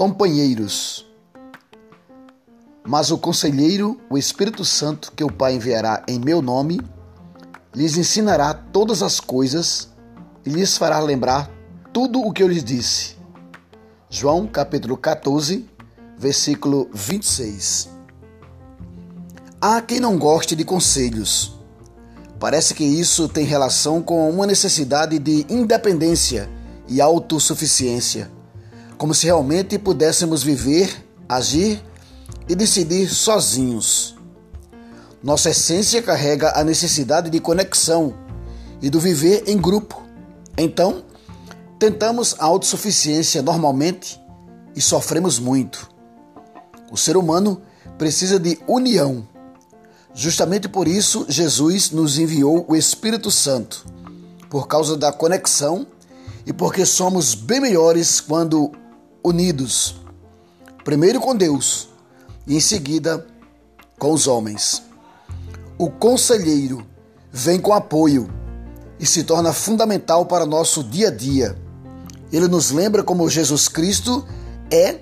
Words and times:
companheiros. 0.00 1.06
Mas 2.82 3.10
o 3.10 3.18
conselheiro, 3.18 4.00
o 4.08 4.16
Espírito 4.16 4.64
Santo, 4.64 5.12
que 5.14 5.22
o 5.22 5.30
Pai 5.30 5.56
enviará 5.56 6.02
em 6.08 6.18
meu 6.18 6.40
nome, 6.40 6.80
lhes 7.74 7.98
ensinará 7.98 8.54
todas 8.54 9.02
as 9.02 9.20
coisas 9.20 9.90
e 10.42 10.48
lhes 10.48 10.78
fará 10.78 10.98
lembrar 11.00 11.50
tudo 11.92 12.18
o 12.18 12.32
que 12.32 12.42
eu 12.42 12.48
lhes 12.48 12.64
disse. 12.64 13.16
João 14.08 14.46
capítulo 14.46 14.96
14, 14.96 15.68
versículo 16.16 16.88
26. 16.94 17.90
Há 19.60 19.82
quem 19.82 20.00
não 20.00 20.16
goste 20.16 20.56
de 20.56 20.64
conselhos. 20.64 21.60
Parece 22.38 22.72
que 22.72 22.84
isso 22.84 23.28
tem 23.28 23.44
relação 23.44 24.00
com 24.00 24.30
uma 24.30 24.46
necessidade 24.46 25.18
de 25.18 25.44
independência 25.50 26.48
e 26.88 27.02
autossuficiência 27.02 28.39
como 29.00 29.14
se 29.14 29.24
realmente 29.24 29.78
pudéssemos 29.78 30.42
viver, 30.42 31.06
agir 31.26 31.82
e 32.46 32.54
decidir 32.54 33.08
sozinhos. 33.08 34.14
Nossa 35.22 35.48
essência 35.48 36.02
carrega 36.02 36.52
a 36.54 36.62
necessidade 36.62 37.30
de 37.30 37.40
conexão 37.40 38.12
e 38.82 38.90
do 38.90 39.00
viver 39.00 39.44
em 39.46 39.56
grupo. 39.56 40.02
Então, 40.54 41.02
tentamos 41.78 42.36
a 42.38 42.44
autossuficiência 42.44 43.40
normalmente 43.40 44.20
e 44.76 44.82
sofremos 44.82 45.38
muito. 45.38 45.88
O 46.92 46.96
ser 46.98 47.16
humano 47.16 47.62
precisa 47.96 48.38
de 48.38 48.58
união. 48.68 49.26
Justamente 50.12 50.68
por 50.68 50.86
isso, 50.86 51.24
Jesus 51.26 51.90
nos 51.90 52.18
enviou 52.18 52.66
o 52.68 52.76
Espírito 52.76 53.30
Santo, 53.30 53.86
por 54.50 54.68
causa 54.68 54.94
da 54.94 55.10
conexão 55.10 55.86
e 56.44 56.52
porque 56.52 56.84
somos 56.84 57.34
bem 57.34 57.60
melhores 57.60 58.20
quando 58.20 58.72
unidos, 59.22 59.96
primeiro 60.84 61.20
com 61.20 61.34
Deus 61.34 61.88
e 62.46 62.56
em 62.56 62.60
seguida 62.60 63.26
com 63.98 64.12
os 64.12 64.26
homens. 64.26 64.82
O 65.78 65.90
conselheiro 65.90 66.86
vem 67.32 67.60
com 67.60 67.72
apoio 67.72 68.28
e 68.98 69.06
se 69.06 69.24
torna 69.24 69.52
fundamental 69.52 70.26
para 70.26 70.44
nosso 70.44 70.84
dia 70.84 71.08
a 71.08 71.10
dia. 71.10 71.56
Ele 72.32 72.48
nos 72.48 72.70
lembra 72.70 73.02
como 73.02 73.28
Jesus 73.28 73.68
Cristo 73.68 74.26
é 74.70 75.00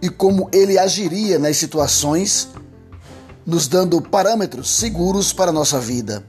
e 0.00 0.08
como 0.08 0.48
ele 0.52 0.78
agiria 0.78 1.38
nas 1.38 1.56
situações, 1.56 2.48
nos 3.44 3.68
dando 3.68 4.00
parâmetros 4.00 4.70
seguros 4.70 5.32
para 5.32 5.50
a 5.50 5.54
nossa 5.54 5.78
vida. 5.78 6.24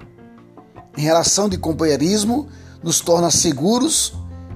Em 0.97 1.01
relação 1.01 1.47
de 1.47 1.57
companheirismo, 1.57 2.49
nos 2.83 2.99
torna 2.99 3.31
seguros 3.31 4.13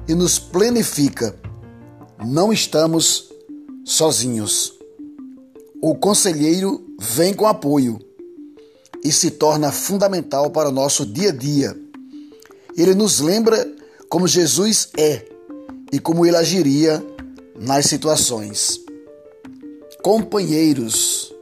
e 0.07 0.13
nos 0.13 0.37
planifica 0.37 1.35
não 2.23 2.53
estamos 2.53 3.31
sozinhos. 3.83 4.73
O 5.81 5.95
conselheiro 5.95 6.85
vem 6.99 7.33
com 7.33 7.45
apoio 7.45 7.99
e 9.03 9.11
se 9.11 9.31
torna 9.31 9.71
fundamental 9.71 10.49
para 10.49 10.69
o 10.69 10.71
nosso 10.71 11.05
dia 11.05 11.29
a 11.29 11.31
dia. 11.31 11.77
Ele 12.75 12.95
nos 12.95 13.19
lembra 13.19 13.67
como 14.09 14.27
Jesus 14.27 14.89
é 14.97 15.25
e 15.91 15.99
como 15.99 16.25
ele 16.25 16.37
agiria 16.37 17.05
nas 17.59 17.85
situações. 17.85 18.79
Companheiros, 20.01 21.33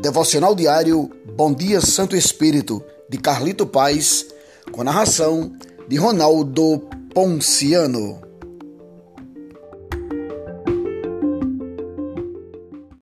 Devocional 0.00 0.54
Diário 0.54 1.10
Bom 1.36 1.52
Dia 1.52 1.80
Santo 1.80 2.14
Espírito, 2.14 2.82
de 3.08 3.18
Carlito 3.18 3.66
Paz, 3.66 4.26
com 4.70 4.84
narração 4.84 5.52
de 5.88 5.96
Ronaldo 5.96 6.88
Ponciano. 7.12 8.27